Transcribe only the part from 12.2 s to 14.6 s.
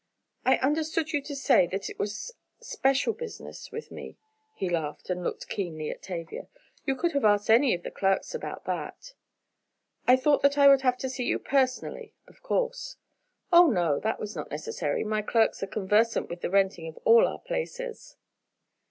of course." "Oh, no, that was not